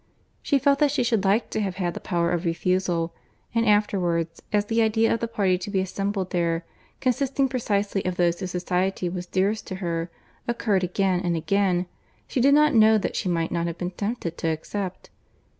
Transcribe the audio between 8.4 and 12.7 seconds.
society was dearest to her, occurred again and again, she did